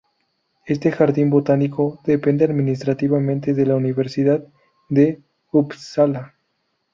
[0.65, 4.43] Este jardín botánico depende administrativamente de la Universidad
[4.89, 6.33] de Uppsala.